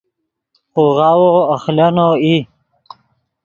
[0.73, 2.35] خوغاوو اخلینو ای